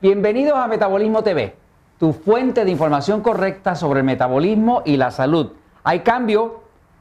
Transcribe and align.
Bienvenidos 0.00 0.56
a 0.56 0.68
Metabolismo 0.68 1.24
TV, 1.24 1.56
tu 1.98 2.12
fuente 2.12 2.64
de 2.64 2.70
información 2.70 3.20
correcta 3.20 3.74
sobre 3.74 3.98
el 3.98 4.06
metabolismo 4.06 4.82
y 4.84 4.96
la 4.96 5.10
salud. 5.10 5.50
Hay 5.82 6.00
cambio, 6.00 6.60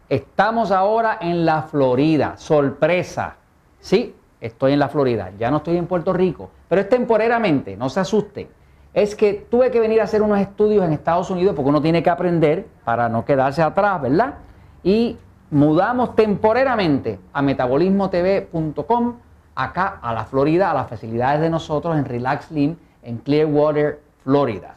estamos 0.09 0.71
ahora 0.71 1.19
en 1.21 1.45
la 1.45 1.61
Florida, 1.61 2.37
sorpresa. 2.37 3.35
Sí, 3.79 4.15
estoy 4.41 4.73
en 4.73 4.79
la 4.79 4.89
Florida, 4.89 5.31
ya 5.37 5.51
no 5.51 5.57
estoy 5.57 5.77
en 5.77 5.85
Puerto 5.85 6.11
Rico, 6.11 6.49
pero 6.67 6.81
es 6.81 6.89
temporeramente, 6.89 7.77
no 7.77 7.87
se 7.87 7.99
asusten. 7.99 8.47
Es 8.95 9.13
que 9.13 9.45
tuve 9.47 9.69
que 9.69 9.79
venir 9.79 10.01
a 10.01 10.05
hacer 10.05 10.23
unos 10.23 10.39
estudios 10.39 10.83
en 10.83 10.91
Estados 10.93 11.29
Unidos 11.29 11.53
porque 11.55 11.69
uno 11.69 11.83
tiene 11.83 12.01
que 12.01 12.09
aprender 12.09 12.65
para 12.83 13.09
no 13.09 13.23
quedarse 13.23 13.61
atrás, 13.61 14.01
¿verdad? 14.01 14.39
Y 14.81 15.19
mudamos 15.51 16.15
temporeramente 16.15 17.19
a 17.31 17.43
metabolismotv.com 17.43 19.26
acá 19.57 19.97
a 20.01 20.13
la 20.13 20.23
Florida, 20.25 20.69
a 20.69 20.73
las 20.73 20.87
facilidades 20.87 21.41
de 21.41 21.49
nosotros 21.49 21.97
en 21.97 22.05
Relax 22.05 22.45
Slim 22.45 22.75
en 23.01 23.17
Clearwater, 23.17 23.99
Florida. 24.23 24.75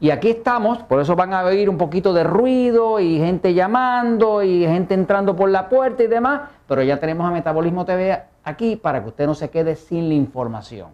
Y 0.00 0.10
aquí 0.10 0.30
estamos, 0.30 0.78
por 0.78 1.00
eso 1.00 1.14
van 1.14 1.34
a 1.34 1.44
oír 1.44 1.68
un 1.68 1.76
poquito 1.76 2.12
de 2.12 2.24
ruido 2.24 2.98
y 2.98 3.18
gente 3.18 3.54
llamando 3.54 4.42
y 4.42 4.66
gente 4.66 4.94
entrando 4.94 5.36
por 5.36 5.50
la 5.50 5.68
puerta 5.68 6.02
y 6.02 6.06
demás, 6.06 6.42
pero 6.66 6.82
ya 6.82 6.98
tenemos 6.98 7.28
a 7.28 7.30
Metabolismo 7.30 7.84
TV 7.84 8.20
aquí 8.42 8.76
para 8.76 9.02
que 9.02 9.10
usted 9.10 9.26
no 9.26 9.34
se 9.34 9.50
quede 9.50 9.76
sin 9.76 10.08
la 10.08 10.14
información. 10.14 10.88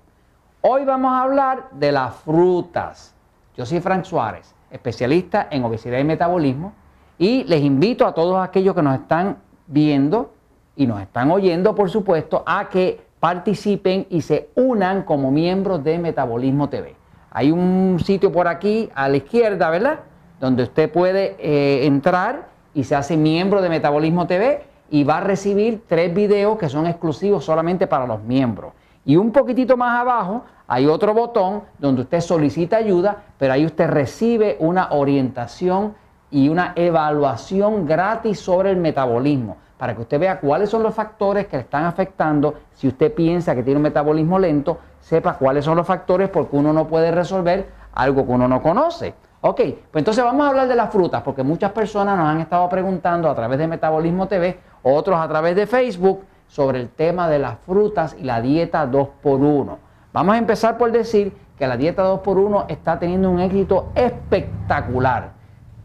Hoy 0.61 0.85
vamos 0.85 1.13
a 1.13 1.23
hablar 1.23 1.71
de 1.71 1.93
las 1.93 2.17
frutas. 2.17 3.15
Yo 3.57 3.65
soy 3.65 3.81
Frank 3.81 4.05
Suárez, 4.05 4.55
especialista 4.71 5.47
en 5.51 5.65
obesidad 5.65 5.99
y 5.99 6.05
metabolismo, 6.05 6.73
y 7.19 7.45
les 7.45 7.63
invito 7.63 8.05
a 8.05 8.13
todos 8.13 8.45
aquellos 8.45 8.75
que 8.75 8.83
nos 8.83 8.99
están 8.99 9.39
viendo 9.69 10.33
y 10.77 10.87
nos 10.87 11.01
están 11.01 11.31
oyendo, 11.31 11.75
por 11.75 11.89
supuesto, 11.89 12.43
a 12.45 12.69
que 12.69 13.08
participen 13.21 14.07
y 14.11 14.23
se 14.23 14.51
unan 14.55 15.03
como 15.03 15.31
miembros 15.31 15.83
de 15.83 15.99
Metabolismo 15.99 16.69
TV. 16.69 16.95
Hay 17.31 17.51
un 17.51 17.99
sitio 18.05 18.33
por 18.33 18.49
aquí 18.49 18.89
a 18.95 19.09
la 19.09 19.17
izquierda, 19.17 19.71
¿verdad? 19.71 20.01
Donde 20.41 20.63
usted 20.63 20.91
puede 20.91 21.37
eh, 21.39 21.87
entrar 21.87 22.49
y 22.75 22.85
se 22.85 22.95
hace 22.95 23.17
miembro 23.17 23.61
de 23.61 23.69
Metabolismo 23.69 24.27
TV 24.27 24.63
y 24.91 25.05
va 25.05 25.19
a 25.19 25.21
recibir 25.21 25.83
tres 25.87 26.15
videos 26.15 26.59
que 26.59 26.69
son 26.69 26.87
exclusivos 26.87 27.45
solamente 27.45 27.87
para 27.87 28.07
los 28.07 28.23
miembros. 28.23 28.73
Y 29.05 29.17
un 29.17 29.33
poquitito 29.33 29.77
más 29.77 30.01
abajo 30.01 30.45
hay 30.67 30.87
otro 30.87 31.15
botón 31.15 31.63
donde 31.79 32.03
usted 32.03 32.21
solicita 32.21 32.77
ayuda, 32.77 33.25
pero 33.39 33.53
ahí 33.53 33.65
usted 33.65 33.89
recibe 33.89 34.57
una 34.61 34.91
orientación 34.91 35.95
y 36.31 36.49
una 36.49 36.73
evaluación 36.77 37.87
gratis 37.87 38.39
sobre 38.39 38.71
el 38.71 38.77
metabolismo 38.77 39.57
para 39.79 39.95
que 39.95 40.03
usted 40.03 40.19
vea 40.19 40.41
cuáles 40.41 40.69
son 40.69 40.83
los 40.83 40.95
factores 40.95 41.47
que 41.47 41.57
le 41.57 41.63
están 41.63 41.85
afectando. 41.85 42.55
Si 42.75 42.89
usted 42.89 43.15
piensa 43.15 43.55
que 43.55 43.63
tiene 43.63 43.79
un 43.79 43.85
metabolismo 43.85 44.39
lento, 44.39 44.79
sepa 45.01 45.35
cuáles 45.35 45.65
son 45.65 45.77
los 45.77 45.87
factores 45.87 46.29
porque 46.29 46.57
uno 46.57 46.73
no 46.73 46.89
puede 46.89 47.11
resolver 47.13 47.69
algo 47.95 48.27
que 48.27 48.33
uno 48.33 48.49
no 48.49 48.61
conoce. 48.61 49.15
Ok, 49.41 49.57
pues 49.57 50.01
entonces 50.03 50.25
vamos 50.25 50.45
a 50.45 50.49
hablar 50.51 50.67
de 50.67 50.75
las 50.75 50.91
frutas 50.91 51.23
porque 51.23 51.45
muchas 51.45 51.71
personas 51.71 52.19
nos 52.19 52.27
han 52.27 52.41
estado 52.41 52.69
preguntando 52.69 53.31
a 53.31 53.35
través 53.37 53.59
de 53.59 53.69
Metabolismo 53.69 54.27
TV, 54.27 54.59
otros 54.83 55.19
a 55.21 55.29
través 55.29 55.55
de 55.55 55.67
Facebook, 55.67 56.25
sobre 56.49 56.81
el 56.81 56.89
tema 56.89 57.29
de 57.29 57.39
las 57.39 57.59
frutas 57.61 58.17
y 58.19 58.25
la 58.25 58.41
dieta 58.41 58.91
2x1. 58.91 59.77
Vamos 60.13 60.35
a 60.35 60.39
empezar 60.39 60.77
por 60.77 60.91
decir 60.91 61.37
que 61.57 61.69
la 61.69 61.77
dieta 61.77 62.03
2x1 62.05 62.65
está 62.69 62.99
teniendo 62.99 63.31
un 63.31 63.39
éxito 63.39 63.91
espectacular, 63.95 65.33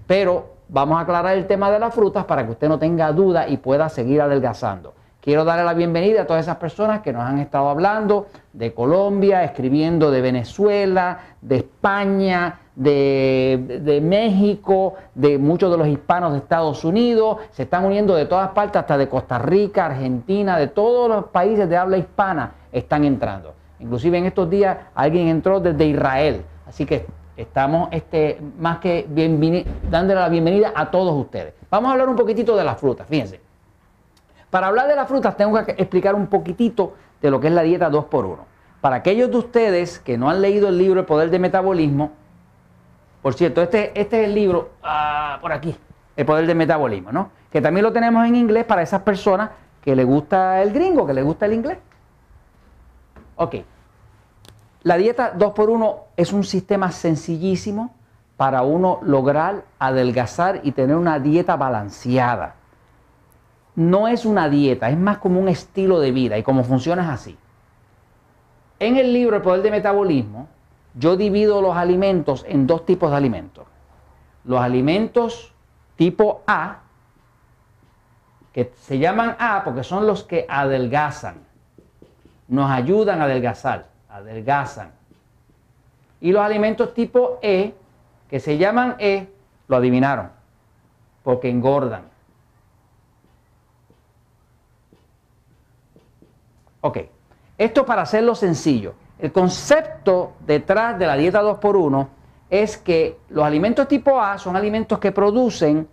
pero 0.08 0.53
vamos 0.74 0.98
a 0.98 1.02
aclarar 1.02 1.38
el 1.38 1.46
tema 1.46 1.70
de 1.70 1.78
las 1.78 1.94
frutas 1.94 2.26
para 2.26 2.44
que 2.44 2.52
usted 2.52 2.68
no 2.68 2.80
tenga 2.80 3.12
duda 3.12 3.48
y 3.48 3.58
pueda 3.58 3.90
seguir 3.90 4.22
adelgazando. 4.22 4.96
Quiero 5.22 5.46
darle 5.46 5.64
la 5.64 5.76
bienvenida 5.76 6.24
a 6.24 6.28
todas 6.28 6.42
esas 6.42 6.58
personas 6.58 7.02
que 7.02 7.14
nos 7.14 7.22
han 7.22 7.38
estado 7.38 7.70
hablando 7.70 8.26
de 8.52 8.74
Colombia, 8.74 9.44
escribiendo 9.44 10.10
de 10.12 10.20
Venezuela, 10.20 11.20
de 11.42 11.58
España, 11.58 12.60
de, 12.76 14.02
México, 14.04 14.96
de 15.14 15.38
muchos 15.38 15.72
de 15.72 15.78
los 15.78 15.88
hispanos 15.88 16.34
de 16.34 16.40
Estados 16.40 16.84
Unidos. 16.84 17.38
Se 17.52 17.64
están 17.64 17.86
uniendo 17.86 18.16
de 18.16 18.26
todas 18.26 18.50
partes, 18.50 18.78
hasta 18.82 18.98
de 18.98 19.08
Costa 19.08 19.38
Rica, 19.38 19.86
Argentina, 19.86 20.58
de 20.58 20.68
todos 20.68 21.08
los 21.08 21.26
países 21.26 21.70
de 21.70 21.78
habla 21.78 21.98
hispana 21.98 22.52
están 22.72 23.06
entrando. 23.06 23.54
Inclusive 23.80 24.18
en 24.18 24.26
estos 24.26 24.50
días 24.50 24.76
alguien 24.96 25.28
entró 25.28 25.60
desde 25.60 25.86
Israel. 25.86 26.42
Así 26.68 26.86
que 26.86 27.06
Estamos 27.36 27.90
este, 27.92 28.40
más 28.60 28.78
que 28.78 29.08
dándole 29.90 30.20
la 30.20 30.30
bienvenida 30.30 30.72
a 30.76 30.92
todos 30.92 31.14
ustedes. 31.20 31.56
Vamos 31.70 31.90
a 31.90 31.94
hablar 31.94 32.10
un 32.10 32.16
poquitito 32.16 32.56
de 32.56 32.64
las 32.64 32.80
frutas, 32.80 33.08
fíjense. 33.08 33.42
Para 34.52 34.68
hablar 34.68 34.88
de 34.88 34.96
las 34.96 35.08
frutas 35.08 35.36
tengo 35.36 35.64
que 35.66 35.72
explicar 35.72 36.14
un 36.14 36.28
poquitito 36.28 36.94
de 37.22 37.32
lo 37.32 37.40
que 37.40 37.48
es 37.48 37.54
la 37.54 37.64
dieta 37.64 37.90
2x1. 37.90 38.38
Para 38.82 38.98
aquellos 38.98 39.32
de 39.32 39.38
ustedes 39.38 39.98
que 39.98 40.18
no 40.18 40.30
han 40.30 40.42
leído 40.42 40.70
el 40.70 40.78
libro 40.78 41.00
El 41.00 41.06
Poder 41.08 41.32
del 41.32 41.42
Metabolismo, 41.42 42.12
por 43.24 43.34
cierto, 43.34 43.64
este, 43.64 44.00
este 44.00 44.22
es 44.22 44.28
el 44.28 44.36
libro, 44.36 44.72
ah, 44.84 45.40
por 45.42 45.54
aquí, 45.54 45.76
El 46.16 46.26
Poder 46.26 46.46
del 46.46 46.58
Metabolismo, 46.58 47.12
¿no? 47.12 47.32
Que 47.50 47.62
también 47.62 47.84
lo 47.84 47.94
tenemos 47.94 48.28
en 48.28 48.36
inglés 48.36 48.66
para 48.66 48.84
esas 48.84 49.02
personas 49.02 49.52
que 49.82 49.96
le 49.96 50.04
gusta 50.04 50.62
el 50.62 50.72
gringo, 50.72 51.08
que 51.08 51.14
le 51.14 51.24
gusta 51.24 51.46
el 51.46 51.54
inglés. 51.54 51.80
Ok, 53.38 53.56
la 54.84 54.98
dieta 54.98 55.34
2x1 55.38 55.96
es 56.18 56.34
un 56.34 56.44
sistema 56.44 56.92
sencillísimo 56.92 57.96
para 58.36 58.64
uno 58.64 59.00
lograr 59.02 59.64
adelgazar 59.80 60.60
y 60.64 60.74
tener 60.74 60.98
una 60.98 61.20
dieta 61.20 61.56
balanceada. 61.56 62.56
No 63.76 64.10
es 64.10 64.26
una 64.26 64.50
dieta, 64.50 64.90
es 64.90 64.98
más 64.98 65.20
como 65.20 65.40
un 65.40 65.48
estilo 65.48 66.00
de 66.00 66.12
vida 66.12 66.38
y 66.38 66.44
como 66.44 66.66
funciona 66.66 67.04
es 67.04 67.10
así. 67.10 67.38
En 68.80 68.98
el 68.98 69.14
libro 69.14 69.38
El 69.38 69.42
Poder 69.42 69.62
de 69.62 69.72
Metabolismo, 69.72 70.50
yo 70.96 71.16
divido 71.16 71.62
los 71.62 71.78
alimentos 71.78 72.46
en 72.48 72.68
dos 72.68 72.86
tipos 72.86 73.10
de 73.10 73.18
alimentos. 73.18 73.66
Los 74.44 74.60
alimentos 74.60 75.54
tipo 75.96 76.42
A, 76.46 76.80
que 78.52 78.74
se 78.82 79.00
llaman 79.00 79.38
A 79.40 79.64
porque 79.64 79.84
son 79.84 80.06
los 80.06 80.24
que 80.24 80.46
adelgazan, 80.50 81.38
nos 82.50 82.70
ayudan 82.70 83.22
a 83.22 83.24
adelgazar 83.24 83.93
adelgazan. 84.14 84.92
Y 86.22 86.32
los 86.32 86.42
alimentos 86.42 86.94
tipo 86.94 87.40
E, 87.42 87.74
que 88.30 88.40
se 88.40 88.58
llaman 88.58 88.96
E, 89.00 89.28
lo 89.68 89.76
adivinaron, 89.76 90.30
porque 91.24 91.50
engordan. 91.50 92.04
Ok, 96.82 97.00
esto 97.58 97.86
para 97.86 98.04
hacerlo 98.04 98.36
sencillo. 98.36 98.94
El 99.20 99.32
concepto 99.32 100.34
detrás 100.46 101.00
de 101.00 101.08
la 101.08 101.16
dieta 101.16 101.42
2x1 101.42 102.08
es 102.50 102.78
que 102.78 103.18
los 103.30 103.44
alimentos 103.44 103.88
tipo 103.88 104.20
A 104.22 104.38
son 104.38 104.56
alimentos 104.56 105.00
que 105.00 105.12
producen 105.12 105.88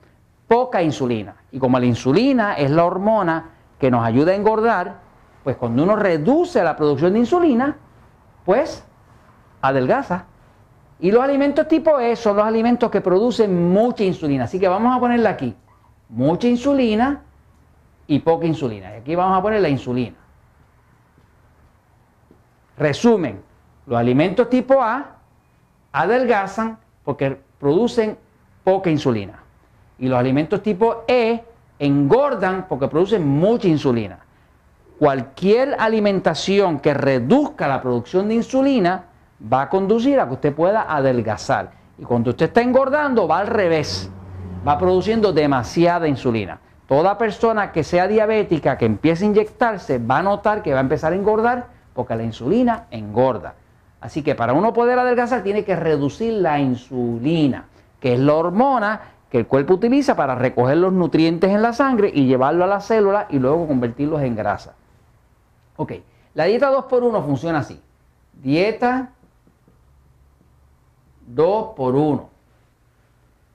poca 0.47 0.83
insulina. 0.83 1.37
Y 1.53 1.59
como 1.59 1.79
la 1.79 1.87
insulina 1.87 2.55
es 2.55 2.71
la 2.71 2.85
hormona 2.85 3.51
que 3.79 3.91
nos 3.91 4.05
ayuda 4.05 4.33
a 4.33 4.35
engordar, 4.35 5.01
pues 5.43 5.57
cuando 5.57 5.85
uno 5.85 5.97
reduce 5.97 6.63
la 6.63 6.77
producción 6.77 7.13
de 7.13 7.21
insulina, 7.21 7.77
pues 8.51 8.85
adelgaza. 9.63 10.25
Y 10.99 11.13
los 11.13 11.23
alimentos 11.23 11.69
tipo 11.69 12.01
E 12.01 12.17
son 12.17 12.35
los 12.35 12.45
alimentos 12.45 12.91
que 12.91 13.01
producen 13.01 13.71
mucha 13.71 14.03
insulina. 14.03 14.43
Así 14.43 14.59
que 14.59 14.67
vamos 14.67 14.97
a 14.97 14.99
ponerle 14.99 15.29
aquí 15.29 15.55
mucha 16.09 16.49
insulina 16.49 17.23
y 18.09 18.19
poca 18.19 18.47
insulina. 18.47 18.91
Y 18.91 18.97
aquí 19.03 19.15
vamos 19.15 19.39
a 19.39 19.43
poner 19.43 19.61
la 19.61 19.69
insulina. 19.69 20.17
Resumen, 22.77 23.41
los 23.87 23.97
alimentos 23.97 24.51
tipo 24.51 24.83
A 24.83 25.19
adelgazan 25.93 26.77
porque 27.05 27.41
producen 27.61 28.19
poca 28.65 28.91
insulina. 28.91 29.45
Y 29.97 30.09
los 30.09 30.19
alimentos 30.19 30.61
tipo 30.61 31.05
E 31.07 31.45
engordan 31.79 32.67
porque 32.69 32.89
producen 32.89 33.29
mucha 33.29 33.69
insulina 33.69 34.19
cualquier 35.01 35.77
alimentación 35.79 36.79
que 36.79 36.93
reduzca 36.93 37.67
la 37.67 37.81
producción 37.81 38.29
de 38.29 38.35
insulina 38.35 39.05
va 39.51 39.63
a 39.63 39.69
conducir 39.71 40.21
a 40.21 40.27
que 40.27 40.35
usted 40.35 40.55
pueda 40.55 40.95
adelgazar. 40.95 41.71
Y 41.97 42.03
cuando 42.03 42.29
usted 42.29 42.49
está 42.49 42.61
engordando 42.61 43.27
va 43.27 43.39
al 43.39 43.47
revés, 43.47 44.11
va 44.69 44.77
produciendo 44.77 45.33
demasiada 45.33 46.07
insulina. 46.07 46.61
Toda 46.87 47.17
persona 47.17 47.73
que 47.73 47.83
sea 47.83 48.09
diabética, 48.09 48.77
que 48.77 48.85
empiece 48.85 49.25
a 49.25 49.29
inyectarse, 49.29 49.99
va 49.99 50.19
a 50.19 50.23
notar 50.23 50.63
que 50.63 50.75
va 50.75 50.81
a 50.81 50.83
empezar 50.83 51.15
a 51.15 51.17
engordar 51.17 51.69
porque 51.95 52.15
la 52.15 52.23
insulina 52.23 52.85
engorda. 52.91 53.55
Así 54.03 54.23
que 54.23 54.35
para 54.35 54.53
uno 54.53 54.75
poder 54.75 54.99
adelgazar 54.99 55.43
tiene 55.43 55.65
que 55.65 55.77
reducir 55.77 56.35
la 56.35 56.61
insulina, 56.61 57.65
que 58.01 58.13
es 58.13 58.21
la 58.21 58.35
hormona 58.35 59.01
que 59.31 59.39
el 59.39 59.47
cuerpo 59.47 59.73
utiliza 59.73 60.15
para 60.15 60.35
recoger 60.35 60.77
los 60.77 60.93
nutrientes 60.93 61.51
en 61.51 61.63
la 61.63 61.73
sangre 61.73 62.11
y 62.13 62.27
llevarlo 62.27 62.65
a 62.65 62.67
la 62.67 62.83
célula 62.83 63.29
y 63.31 63.39
luego 63.39 63.67
convertirlos 63.67 64.21
en 64.21 64.37
grasa. 64.37 64.75
Ok, 65.81 65.93
la 66.35 66.45
dieta 66.45 66.71
2x1 66.71 67.25
funciona 67.25 67.61
así. 67.61 67.81
Dieta 68.35 69.13
2x1. 71.35 72.29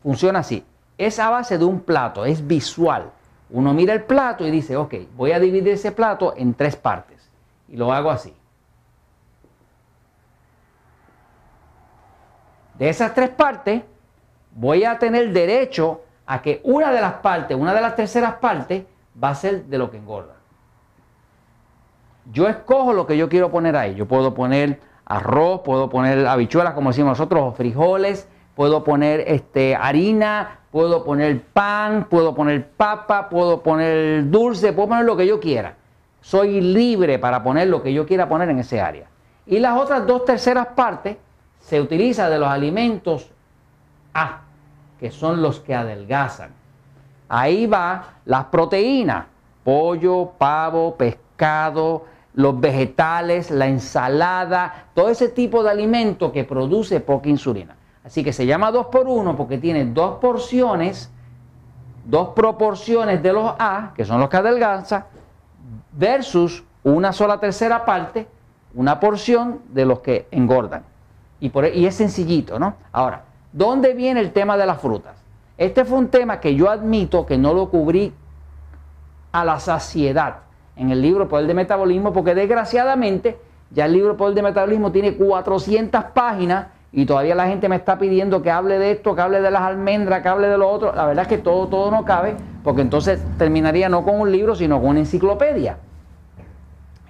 Funciona 0.02 0.40
así. 0.40 0.66
Es 0.98 1.20
a 1.20 1.30
base 1.30 1.60
de 1.60 1.66
un 1.66 1.82
plato, 1.82 2.26
es 2.26 2.48
visual. 2.48 3.12
Uno 3.52 3.76
mira 3.76 3.94
el 3.94 4.06
plato 4.06 4.44
y 4.44 4.50
dice, 4.50 4.76
ok, 4.76 4.96
voy 5.16 5.34
a 5.34 5.40
dividir 5.40 5.74
ese 5.74 5.92
plato 5.92 6.34
en 6.36 6.56
tres 6.56 6.76
partes. 6.76 7.30
Y 7.68 7.78
lo 7.78 7.94
hago 7.94 8.10
así. 8.10 8.34
De 12.80 12.90
esas 12.90 13.14
tres 13.14 13.30
partes, 13.30 13.84
voy 14.56 14.84
a 14.84 14.98
tener 14.98 15.32
derecho 15.32 16.02
a 16.26 16.42
que 16.42 16.60
una 16.64 16.92
de 16.92 17.02
las 17.02 17.14
partes, 17.18 17.56
una 17.56 17.76
de 17.76 17.82
las 17.82 17.96
terceras 17.96 18.38
partes, 18.38 18.84
va 19.24 19.30
a 19.30 19.36
ser 19.36 19.66
de 19.66 19.78
lo 19.78 19.92
que 19.92 19.98
engorda. 19.98 20.34
Yo 22.32 22.48
escojo 22.48 22.94
lo 22.94 23.06
que 23.06 23.18
yo 23.18 23.30
quiero 23.30 23.52
poner 23.52 23.76
ahí. 23.76 23.96
Yo 23.96 24.08
puedo 24.08 24.34
poner 24.34 24.80
arroz, 25.06 25.62
puedo 25.64 25.90
poner 25.90 26.26
habichuelas, 26.26 26.74
como 26.74 26.90
decimos 26.90 27.12
nosotros, 27.12 27.42
o 27.44 27.52
frijoles, 27.52 28.28
puedo 28.56 28.84
poner 28.84 29.24
este, 29.28 29.76
harina, 29.76 30.60
puedo 30.72 31.04
poner 31.04 31.42
pan, 31.42 32.08
puedo 32.10 32.34
poner 32.34 32.68
papa, 32.70 33.30
puedo 33.30 33.62
poner 33.62 34.30
dulce, 34.30 34.74
puedo 34.74 34.90
poner 34.90 35.06
lo 35.06 35.16
que 35.16 35.28
yo 35.28 35.40
quiera. 35.40 35.76
Soy 36.22 36.60
libre 36.60 37.20
para 37.20 37.44
poner 37.44 37.68
lo 37.68 37.84
que 37.84 37.94
yo 37.94 38.06
quiera 38.08 38.28
poner 38.28 38.50
en 38.50 38.60
ese 38.60 38.82
área. 38.82 39.08
Y 39.46 39.60
las 39.60 39.80
otras 39.80 40.08
dos 40.08 40.26
terceras 40.26 40.68
partes 40.68 41.18
se 41.60 41.80
utiliza 41.80 42.30
de 42.30 42.40
los 42.40 42.50
alimentos 42.50 43.30
A, 44.14 44.42
que 45.00 45.12
son 45.12 45.42
los 45.42 45.60
que 45.60 45.76
adelgazan. 45.76 46.50
Ahí 47.30 47.68
va 47.68 48.16
las 48.26 48.46
proteínas, 48.46 49.26
pollo, 49.64 50.32
pavo, 50.38 50.96
pescado, 50.96 52.06
los 52.36 52.60
vegetales, 52.60 53.50
la 53.50 53.68
ensalada, 53.68 54.88
todo 54.94 55.10
ese 55.10 55.30
tipo 55.30 55.64
de 55.64 55.72
alimento 55.72 56.32
que 56.32 56.44
produce 56.44 57.00
poca 57.00 57.30
insulina. 57.30 57.78
Así 58.04 58.24
que 58.24 58.34
se 58.34 58.46
llama 58.46 58.72
2 58.72 58.88
por 58.88 59.08
1 59.08 59.36
porque 59.38 59.58
tiene 59.58 59.86
dos 59.86 60.20
porciones, 60.20 61.10
dos 62.04 62.30
proporciones 62.36 63.24
de 63.24 63.34
los 63.34 63.54
A, 63.58 63.94
que 63.96 64.04
son 64.06 64.20
los 64.20 64.30
que 64.30 64.38
adelgazan, 64.38 65.06
versus 65.94 66.64
una 66.84 67.14
sola 67.14 67.40
tercera 67.40 67.86
parte, 67.86 68.28
una 68.76 69.00
porción 69.00 69.62
de 69.70 69.86
los 69.86 70.00
que 70.00 70.28
engordan. 70.30 70.84
Y, 71.40 71.50
por, 71.50 71.66
y 71.66 71.86
es 71.86 71.96
sencillito, 71.96 72.60
¿no? 72.60 72.76
Ahora, 72.92 73.24
¿dónde 73.54 73.94
viene 73.94 74.20
el 74.20 74.34
tema 74.34 74.58
de 74.58 74.66
las 74.66 74.82
frutas? 74.82 75.16
Este 75.58 75.86
fue 75.86 75.98
un 75.98 76.10
tema 76.10 76.42
que 76.42 76.54
yo 76.54 76.70
admito 76.70 77.26
que 77.26 77.38
no 77.38 77.54
lo 77.54 77.70
cubrí 77.70 78.14
a 79.32 79.46
la 79.46 79.60
saciedad 79.60 80.45
en 80.76 80.92
el 80.92 81.02
libro 81.02 81.28
Poder 81.28 81.48
de 81.48 81.54
Metabolismo, 81.54 82.14
porque 82.14 82.36
desgraciadamente 82.36 83.38
ya 83.72 83.86
el 83.86 83.94
libro 83.94 84.18
Poder 84.18 84.36
de 84.36 84.42
Metabolismo 84.42 84.92
tiene 84.92 85.16
400 85.16 86.04
páginas 86.14 86.68
y 86.92 87.06
todavía 87.06 87.36
la 87.36 87.48
gente 87.48 87.68
me 87.68 87.76
está 87.76 87.98
pidiendo 87.98 88.42
que 88.42 88.52
hable 88.52 88.80
de 88.80 88.92
esto, 88.92 89.16
que 89.16 89.22
hable 89.22 89.42
de 89.42 89.52
las 89.52 89.62
almendras, 89.64 90.22
que 90.22 90.30
hable 90.30 90.48
de 90.48 90.58
lo 90.58 90.70
otro. 90.70 90.94
La 90.96 91.06
verdad 91.06 91.24
es 91.24 91.28
que 91.28 91.38
todo, 91.38 91.68
todo 91.68 91.92
no 91.92 92.06
cabe, 92.06 92.36
porque 92.64 92.82
entonces 92.82 93.22
terminaría 93.38 93.90
no 93.90 94.04
con 94.04 94.20
un 94.20 94.32
libro, 94.32 94.56
sino 94.56 94.80
con 94.80 94.90
una 94.90 95.00
enciclopedia. 95.00 95.78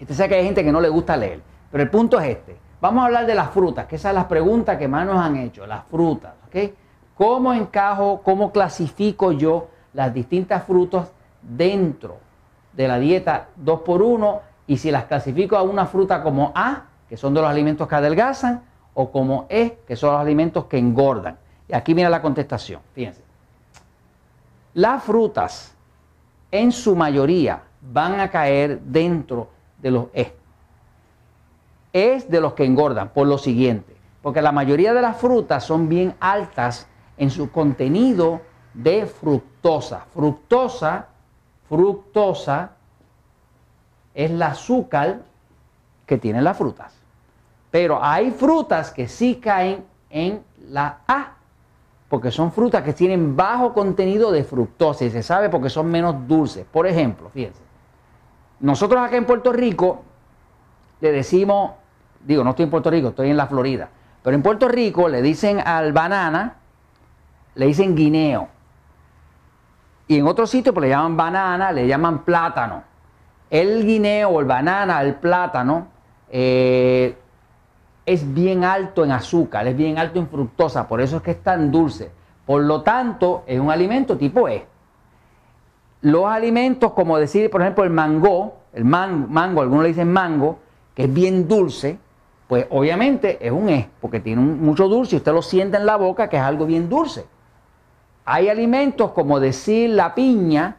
Usted 0.02 0.16
sabe 0.16 0.30
que 0.30 0.36
hay 0.36 0.46
gente 0.46 0.64
que 0.64 0.72
no 0.72 0.82
le 0.82 0.90
gusta 0.90 1.16
leer, 1.16 1.42
pero 1.72 1.84
el 1.84 1.90
punto 1.90 2.20
es 2.20 2.30
este. 2.30 2.58
Vamos 2.82 3.04
a 3.04 3.06
hablar 3.06 3.26
de 3.26 3.36
las 3.36 3.50
frutas, 3.52 3.86
que 3.86 3.96
esas 3.96 4.10
son 4.10 4.16
las 4.16 4.26
preguntas 4.26 4.78
que 4.78 4.88
más 4.88 5.06
nos 5.06 5.18
han 5.18 5.38
hecho, 5.38 5.66
las 5.66 5.86
frutas, 5.86 6.34
¿ok? 6.48 6.72
¿Cómo 7.16 7.54
encajo, 7.54 8.22
cómo 8.24 8.52
clasifico 8.52 9.32
yo 9.32 9.70
las 9.94 10.14
distintas 10.14 10.64
frutas 10.64 11.12
dentro 11.42 12.25
de 12.76 12.88
la 12.88 13.00
dieta 13.00 13.48
2x1 13.64 14.40
y 14.68 14.78
si 14.78 14.92
las 14.92 15.06
clasifico 15.06 15.56
a 15.56 15.64
una 15.64 15.86
fruta 15.86 16.24
como 16.24 16.52
A, 16.56 16.84
que 17.08 17.18
son 17.18 17.34
de 17.34 17.42
los 17.42 17.50
alimentos 17.50 17.88
que 17.88 17.96
adelgazan, 17.96 18.64
o 18.94 19.12
como 19.12 19.46
E, 19.50 19.80
que 19.88 19.96
son 19.96 20.14
los 20.14 20.22
alimentos 20.22 20.66
que 20.66 20.78
engordan. 20.78 21.38
Y 21.68 21.76
aquí 21.76 21.94
mira 21.94 22.10
la 22.10 22.22
contestación, 22.22 22.82
fíjense. 22.94 23.22
Las 24.74 25.04
frutas 25.04 25.76
en 26.52 26.72
su 26.72 26.96
mayoría 26.96 27.62
van 27.82 28.20
a 28.20 28.30
caer 28.30 28.80
dentro 28.82 29.50
de 29.82 29.92
los 29.92 30.08
E. 30.14 30.34
Es 31.94 32.30
de 32.30 32.42
los 32.42 32.54
que 32.54 32.66
engordan, 32.66 33.10
por 33.10 33.28
lo 33.28 33.38
siguiente, 33.38 33.96
porque 34.22 34.42
la 34.42 34.52
mayoría 34.52 34.94
de 34.94 35.02
las 35.02 35.18
frutas 35.18 35.64
son 35.64 35.88
bien 35.88 36.16
altas 36.20 36.88
en 37.18 37.30
su 37.30 37.52
contenido 37.52 38.42
de 38.74 39.06
fructosa. 39.06 40.06
Fructosa 40.14 41.08
fructosa 41.70 42.72
es 44.14 44.32
el 44.32 44.42
azúcar 44.42 45.22
que 46.06 46.18
tienen 46.18 46.44
las 46.44 46.58
frutas. 46.58 46.94
Pero 47.72 48.02
hay 48.02 48.32
frutas 48.32 48.92
que 48.92 49.08
sí 49.08 49.36
caen 49.36 49.84
en 50.10 50.42
la 50.70 51.00
A, 51.08 51.34
porque 52.08 52.32
son 52.32 52.52
frutas 52.52 52.84
que 52.84 52.94
tienen 52.94 53.36
bajo 53.36 53.74
contenido 53.74 54.32
de 54.32 54.44
fructosa 54.44 55.06
y 55.06 55.10
se 55.10 55.24
sabe 55.24 55.50
porque 55.50 55.70
son 55.70 55.88
menos 55.88 56.28
dulces. 56.28 56.66
Por 56.72 56.88
ejemplo, 56.88 57.30
fíjense, 57.30 57.62
nosotros 58.60 59.02
acá 59.02 59.18
en 59.18 59.26
Puerto 59.26 59.52
Rico 59.52 60.04
le 61.02 61.12
decimos, 61.12 61.72
digo, 62.26 62.44
no 62.44 62.52
estoy 62.52 62.64
en 62.64 62.72
Puerto 62.72 62.90
Rico, 62.90 63.10
estoy 63.10 63.32
en 63.32 63.38
la 63.38 63.48
Florida, 63.48 63.90
pero 64.24 64.36
en 64.36 64.42
Puerto 64.42 64.68
Rico 64.68 65.10
le 65.10 65.22
dicen 65.22 65.60
al 65.60 65.92
banana, 65.92 66.56
le 67.56 67.66
dicen 67.66 67.96
guineo. 67.96 68.55
Y 70.08 70.18
en 70.18 70.28
otros 70.28 70.50
sitios 70.50 70.74
pues, 70.74 70.84
le 70.84 70.90
llaman 70.90 71.18
banana, 71.18 71.72
le 71.72 71.88
llaman 71.88 72.24
plátano. 72.24 72.84
El 73.50 73.86
guineo, 73.86 74.40
el 74.40 74.46
banana, 74.46 75.02
el 75.02 75.16
plátano, 75.16 75.88
eh, 76.30 77.16
es 78.06 78.34
bien 78.34 78.64
alto 78.64 79.04
en 79.04 79.12
azúcar, 79.12 79.68
es 79.68 79.76
bien 79.76 79.98
alto 79.98 80.20
en 80.20 80.28
fructosa, 80.28 80.88
por 80.88 81.02
eso 81.02 81.18
es 81.18 81.24
que 81.24 81.32
es 81.32 81.42
tan 81.42 81.72
dulce. 81.72 82.12
Por 82.46 82.62
lo 82.64 82.82
tanto, 82.82 83.44
es 83.48 83.60
un 83.60 83.72
alimento 83.72 84.18
tipo 84.18 84.48
E. 84.48 84.66
Los 86.02 86.26
alimentos, 86.26 86.94
como 86.94 87.18
decir, 87.18 87.50
por 87.50 87.62
ejemplo, 87.62 87.84
el 87.84 87.90
mango, 87.90 88.58
el 88.74 88.86
mango, 88.86 89.62
algunos 89.62 89.84
le 89.84 89.90
dicen 89.90 90.12
mango, 90.12 90.60
que 90.94 91.06
es 91.06 91.14
bien 91.14 91.48
dulce, 91.48 91.98
pues 92.48 92.68
obviamente 92.70 93.40
es 93.46 93.52
un 93.52 93.70
E, 93.70 93.90
porque 94.00 94.20
tiene 94.20 94.42
mucho 94.42 94.88
dulce 94.88 95.16
y 95.16 95.18
usted 95.18 95.34
lo 95.34 95.42
siente 95.42 95.78
en 95.78 95.88
la 95.88 95.96
boca 95.96 96.30
que 96.30 96.38
es 96.38 96.44
algo 96.44 96.68
bien 96.68 96.90
dulce. 96.90 97.26
Hay 98.26 98.50
alimentos 98.50 99.12
como 99.12 99.40
decir 99.40 99.92
la 99.92 100.16
piña, 100.16 100.78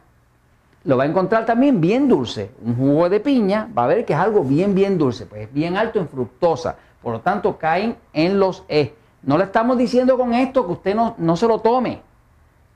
lo 0.83 0.97
va 0.97 1.03
a 1.03 1.07
encontrar 1.07 1.45
también 1.45 1.79
bien 1.79 2.09
dulce. 2.09 2.51
Un 2.61 2.75
jugo 2.75 3.09
de 3.09 3.21
piña 3.21 3.69
va 3.75 3.85
a 3.85 3.87
ver 3.87 4.05
que 4.05 4.13
es 4.13 4.19
algo 4.19 4.43
bien, 4.43 4.75
bien 4.75 4.97
dulce, 4.97 5.25
pues 5.25 5.43
es 5.43 5.53
bien 5.53 5.77
alto 5.77 5.99
en 5.99 6.09
fructosa. 6.09 6.75
Por 7.01 7.13
lo 7.13 7.21
tanto, 7.21 7.57
caen 7.57 7.95
en 8.11 8.39
los 8.39 8.63
E. 8.67 8.93
No 9.23 9.37
le 9.37 9.45
estamos 9.45 9.77
diciendo 9.77 10.17
con 10.17 10.33
esto 10.33 10.65
que 10.65 10.73
usted 10.73 10.95
no, 10.95 11.15
no 11.17 11.37
se 11.37 11.47
lo 11.47 11.59
tome, 11.59 12.01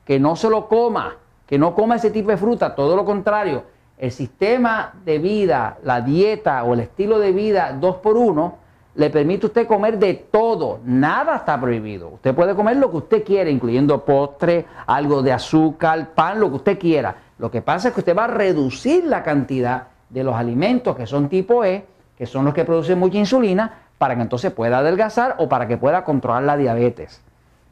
que 0.06 0.18
no 0.18 0.36
se 0.36 0.48
lo 0.48 0.68
coma, 0.68 1.16
que 1.46 1.58
no 1.58 1.74
coma 1.74 1.96
ese 1.96 2.10
tipo 2.10 2.30
de 2.30 2.38
fruta. 2.38 2.74
Todo 2.74 2.96
lo 2.96 3.04
contrario, 3.04 3.64
el 3.98 4.10
sistema 4.10 4.94
de 5.04 5.18
vida, 5.18 5.78
la 5.84 6.00
dieta 6.00 6.64
o 6.64 6.72
el 6.72 6.80
estilo 6.80 7.18
de 7.18 7.32
vida 7.32 7.76
2 7.78 7.96
por 7.96 8.16
1 8.16 8.61
le 8.94 9.08
permite 9.08 9.46
usted 9.46 9.66
comer 9.66 9.98
de 9.98 10.14
todo, 10.14 10.80
nada 10.84 11.36
está 11.36 11.58
prohibido. 11.58 12.08
Usted 12.08 12.34
puede 12.34 12.54
comer 12.54 12.76
lo 12.76 12.90
que 12.90 12.98
usted 12.98 13.24
quiera, 13.24 13.48
incluyendo 13.48 14.04
postre, 14.04 14.66
algo 14.86 15.22
de 15.22 15.32
azúcar, 15.32 16.10
pan, 16.14 16.38
lo 16.38 16.50
que 16.50 16.56
usted 16.56 16.78
quiera. 16.78 17.16
Lo 17.38 17.50
que 17.50 17.62
pasa 17.62 17.88
es 17.88 17.94
que 17.94 18.00
usted 18.00 18.16
va 18.16 18.24
a 18.24 18.28
reducir 18.28 19.04
la 19.04 19.22
cantidad 19.22 19.88
de 20.10 20.22
los 20.24 20.34
alimentos 20.34 20.94
que 20.94 21.06
son 21.06 21.28
tipo 21.28 21.64
E, 21.64 21.86
que 22.16 22.26
son 22.26 22.44
los 22.44 22.52
que 22.52 22.64
producen 22.64 22.98
mucha 22.98 23.16
insulina, 23.16 23.78
para 23.96 24.14
que 24.14 24.22
entonces 24.22 24.52
pueda 24.52 24.78
adelgazar 24.78 25.36
o 25.38 25.48
para 25.48 25.66
que 25.66 25.78
pueda 25.78 26.04
controlar 26.04 26.42
la 26.42 26.56
diabetes. 26.56 27.22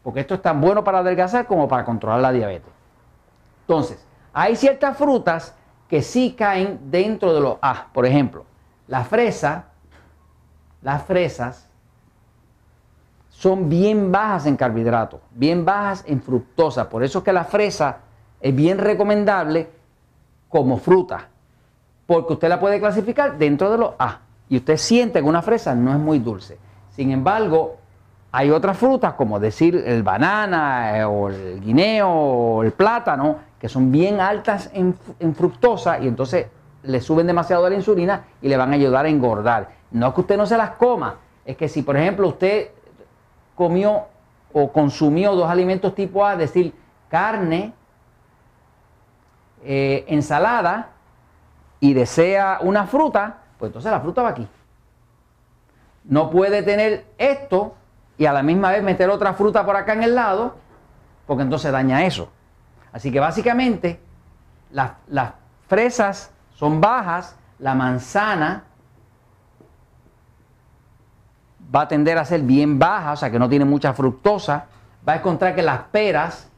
Porque 0.02 0.20
esto 0.20 0.34
es 0.34 0.42
tan 0.42 0.60
bueno 0.60 0.84
para 0.84 1.00
adelgazar 1.00 1.46
como 1.46 1.68
para 1.68 1.84
controlar 1.84 2.20
la 2.20 2.32
diabetes. 2.32 2.72
Entonces, 3.62 4.04
hay 4.32 4.56
ciertas 4.56 4.96
frutas 4.96 5.54
que 5.86 6.02
sí 6.02 6.34
caen 6.38 6.78
dentro 6.84 7.34
de 7.34 7.40
los 7.40 7.56
A. 7.60 7.88
Por 7.92 8.06
ejemplo, 8.06 8.44
la 8.86 9.04
fresa 9.04 9.69
las 10.82 11.02
fresas 11.04 11.68
son 13.28 13.68
bien 13.68 14.12
bajas 14.12 14.46
en 14.46 14.56
carbohidratos, 14.56 15.20
bien 15.30 15.64
bajas 15.64 16.04
en 16.06 16.20
fructosa. 16.20 16.88
Por 16.88 17.02
eso 17.02 17.18
es 17.18 17.24
que 17.24 17.32
la 17.32 17.44
fresa 17.44 17.98
es 18.40 18.54
bien 18.54 18.78
recomendable 18.78 19.68
como 20.48 20.78
fruta, 20.78 21.28
porque 22.06 22.34
usted 22.34 22.48
la 22.48 22.60
puede 22.60 22.80
clasificar 22.80 23.38
dentro 23.38 23.70
de 23.70 23.78
los 23.78 23.92
A. 23.98 24.18
Y 24.48 24.56
usted 24.56 24.76
siente 24.76 25.20
que 25.20 25.28
una 25.28 25.42
fresa 25.42 25.74
no 25.74 25.92
es 25.92 25.98
muy 25.98 26.18
dulce. 26.18 26.58
Sin 26.90 27.12
embargo, 27.12 27.76
hay 28.32 28.50
otras 28.50 28.76
frutas, 28.76 29.14
como 29.14 29.40
decir 29.40 29.82
el 29.86 30.02
banana 30.02 30.98
eh, 30.98 31.04
o 31.04 31.28
el 31.28 31.60
guineo 31.60 32.10
o 32.10 32.62
el 32.62 32.72
plátano, 32.72 33.38
que 33.58 33.68
son 33.68 33.90
bien 33.90 34.20
altas 34.20 34.70
en, 34.72 34.94
en 35.18 35.34
fructosa 35.34 35.98
y 36.00 36.08
entonces 36.08 36.46
le 36.82 37.00
suben 37.00 37.26
demasiado 37.26 37.68
la 37.68 37.74
insulina 37.74 38.24
y 38.40 38.48
le 38.48 38.56
van 38.56 38.72
a 38.72 38.74
ayudar 38.74 39.06
a 39.06 39.08
engordar. 39.08 39.70
No 39.90 40.08
es 40.08 40.14
que 40.14 40.20
usted 40.20 40.36
no 40.36 40.46
se 40.46 40.56
las 40.56 40.70
coma, 40.72 41.16
es 41.44 41.56
que 41.56 41.68
si 41.68 41.82
por 41.82 41.96
ejemplo 41.96 42.28
usted 42.28 42.70
comió 43.54 44.06
o 44.52 44.72
consumió 44.72 45.34
dos 45.34 45.48
alimentos 45.48 45.94
tipo 45.94 46.24
A, 46.24 46.32
es 46.32 46.38
decir, 46.38 46.74
carne, 47.08 47.72
eh, 49.62 50.04
ensalada 50.08 50.90
y 51.80 51.92
desea 51.92 52.58
una 52.62 52.86
fruta, 52.86 53.38
pues 53.58 53.68
entonces 53.68 53.90
la 53.90 54.00
fruta 54.00 54.22
va 54.22 54.30
aquí. 54.30 54.48
No 56.04 56.30
puede 56.30 56.62
tener 56.62 57.06
esto 57.18 57.74
y 58.16 58.26
a 58.26 58.32
la 58.32 58.42
misma 58.42 58.70
vez 58.70 58.82
meter 58.82 59.10
otra 59.10 59.34
fruta 59.34 59.64
por 59.64 59.76
acá 59.76 59.92
en 59.92 60.02
el 60.02 60.14
lado, 60.14 60.56
porque 61.26 61.42
entonces 61.42 61.70
daña 61.72 62.04
eso. 62.04 62.30
Así 62.92 63.12
que 63.12 63.20
básicamente 63.20 64.00
las, 64.72 64.92
las 65.08 65.32
fresas 65.68 66.32
son 66.60 66.78
bajas, 66.78 67.34
la 67.58 67.74
manzana 67.74 68.64
va 71.74 71.80
a 71.80 71.88
tender 71.88 72.18
a 72.18 72.24
ser 72.26 72.42
bien 72.42 72.78
baja, 72.78 73.12
o 73.12 73.16
sea 73.16 73.30
que 73.30 73.38
no 73.38 73.48
tiene 73.48 73.64
mucha 73.64 73.94
fructosa. 73.94 74.66
Va 75.08 75.14
a 75.14 75.16
encontrar 75.16 75.54
que 75.54 75.62
las 75.62 75.80
peras 75.84 76.50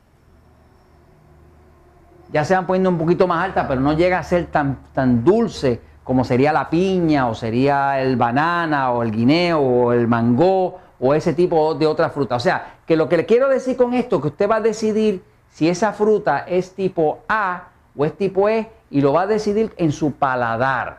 ya 2.32 2.44
se 2.44 2.52
van 2.52 2.66
poniendo 2.66 2.90
un 2.90 2.99
poquito 2.99 3.28
más 3.28 3.44
altas, 3.44 3.66
pero 3.68 3.80
no 3.80 3.92
llega 3.92 4.18
a 4.18 4.25
ser 4.25 4.47
tan, 4.47 4.78
tan 4.92 5.23
dulce 5.23 5.80
como 6.02 6.25
sería 6.25 6.52
la 6.52 6.68
piña 6.68 7.28
o 7.28 7.35
sería 7.37 8.00
el 8.00 8.16
banana 8.16 8.90
o 8.90 9.04
el 9.04 9.12
guineo 9.12 9.61
o 9.61 9.92
el 9.92 10.09
mango 10.09 10.80
o 10.99 11.14
ese 11.14 11.32
tipo 11.32 11.76
de 11.76 11.87
otra 11.87 12.11
fruta. 12.11 12.35
O 12.35 12.40
sea, 12.40 12.78
que 12.85 12.97
lo 12.97 13.09
que 13.09 13.18
le 13.18 13.26
quiero 13.26 13.49
decir 13.49 13.76
con 13.76 13.94
esto, 13.94 14.21
que 14.21 14.28
usted 14.28 14.50
va 14.50 14.56
a 14.56 14.61
decidir 14.61 15.23
si 15.52 15.68
esa 15.68 15.92
fruta 15.92 16.40
es 16.40 16.75
tipo 16.75 17.21
A 17.28 17.68
o 17.97 18.04
es 18.04 18.16
tipo 18.16 18.49
E 18.49 18.81
y 18.92 19.00
lo 19.00 19.12
va 19.12 19.22
a 19.22 19.26
decidir 19.26 19.72
en 19.78 19.90
su 19.90 20.12
paladar. 20.12 20.99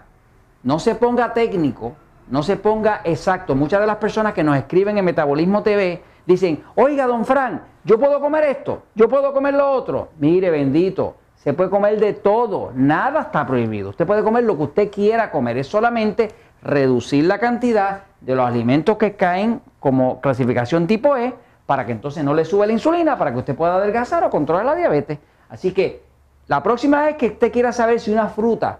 No 0.63 0.79
se 0.79 0.95
ponga 0.95 1.33
técnico, 1.33 1.93
no 2.27 2.41
se 2.41 2.57
ponga 2.57 3.01
exacto. 3.03 3.55
Muchas 3.55 3.79
de 3.79 3.87
las 3.87 3.97
personas 3.97 4.33
que 4.33 4.43
nos 4.43 4.57
escriben 4.57 4.97
en 4.97 5.05
Metabolismo 5.05 5.61
TV 5.61 6.01
dicen, 6.25 6.63
oiga, 6.75 7.05
don 7.05 7.23
Fran, 7.23 7.61
yo 7.83 7.99
puedo 7.99 8.19
comer 8.19 8.45
esto, 8.45 8.83
yo 8.95 9.07
puedo 9.07 9.31
comer 9.31 9.53
lo 9.53 9.69
otro. 9.69 10.09
Mire, 10.17 10.49
bendito, 10.49 11.17
se 11.35 11.53
puede 11.53 11.69
comer 11.69 11.99
de 11.99 12.13
todo, 12.13 12.71
nada 12.73 13.21
está 13.21 13.45
prohibido. 13.45 13.91
Usted 13.91 14.07
puede 14.07 14.23
comer 14.23 14.43
lo 14.43 14.57
que 14.57 14.63
usted 14.63 14.91
quiera 14.91 15.29
comer, 15.29 15.57
es 15.57 15.67
solamente 15.67 16.31
reducir 16.63 17.25
la 17.25 17.37
cantidad 17.37 18.05
de 18.21 18.35
los 18.35 18.47
alimentos 18.47 18.97
que 18.97 19.15
caen 19.15 19.61
como 19.79 20.19
clasificación 20.19 20.87
tipo 20.87 21.15
E 21.15 21.35
para 21.67 21.85
que 21.85 21.91
entonces 21.91 22.23
no 22.23 22.33
le 22.33 22.45
sube 22.45 22.65
la 22.65 22.73
insulina, 22.73 23.17
para 23.17 23.31
que 23.31 23.39
usted 23.39 23.55
pueda 23.55 23.75
adelgazar 23.75 24.23
o 24.23 24.31
controlar 24.31 24.65
la 24.65 24.75
diabetes. 24.75 25.19
Así 25.49 25.73
que 25.73 26.12
la 26.47 26.61
próxima 26.61 27.03
vez 27.03 27.15
que 27.15 27.27
usted 27.27 27.51
quiera 27.51 27.71
saber 27.71 27.99
si 27.99 28.11
una 28.11 28.27
fruta 28.27 28.79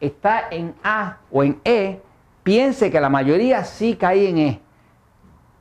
está 0.00 0.48
en 0.50 0.74
A 0.82 1.18
o 1.30 1.42
en 1.42 1.60
E, 1.64 2.00
piense 2.42 2.90
que 2.90 3.00
la 3.00 3.08
mayoría 3.08 3.64
sí 3.64 3.96
cae 3.96 4.28
en 4.28 4.38
E. 4.38 4.60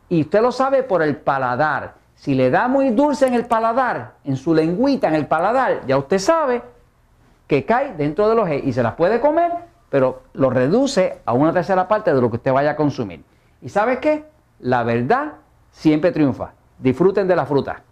Y 0.09 0.21
usted 0.21 0.41
lo 0.41 0.51
sabe 0.51 0.83
por 0.83 1.01
el 1.01 1.15
paladar. 1.17 1.95
Si 2.15 2.35
le 2.35 2.49
da 2.49 2.67
muy 2.67 2.89
dulce 2.89 3.27
en 3.27 3.33
el 3.33 3.45
paladar, 3.45 4.15
en 4.23 4.35
su 4.35 4.53
lengüita, 4.53 5.07
en 5.07 5.15
el 5.15 5.27
paladar, 5.27 5.85
ya 5.87 5.97
usted 5.97 6.19
sabe 6.19 6.61
que 7.47 7.65
cae 7.65 7.93
dentro 7.93 8.27
de 8.29 8.35
los 8.35 8.49
E 8.49 8.57
y 8.57 8.73
se 8.73 8.83
las 8.83 8.93
puede 8.95 9.19
comer, 9.21 9.51
pero 9.89 10.23
lo 10.33 10.49
reduce 10.49 11.21
a 11.25 11.33
una 11.33 11.53
tercera 11.53 11.87
parte 11.87 12.13
de 12.13 12.21
lo 12.21 12.29
que 12.29 12.37
usted 12.37 12.51
vaya 12.51 12.71
a 12.71 12.75
consumir. 12.75 13.23
¿Y 13.61 13.69
sabe 13.69 13.99
qué? 13.99 14.25
La 14.59 14.83
verdad 14.83 15.33
siempre 15.71 16.11
triunfa. 16.11 16.53
Disfruten 16.77 17.27
de 17.27 17.35
la 17.35 17.45
fruta. 17.45 17.83